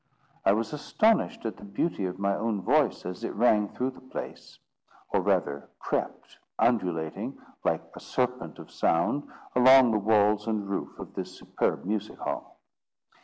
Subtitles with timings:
[0.43, 4.01] I was astonished at the beauty of my own voice as it rang through the
[4.01, 4.57] place,
[5.09, 11.13] or rather crept undulating, like a serpent of sound, along the walls and roof of
[11.13, 12.57] this superb music hall.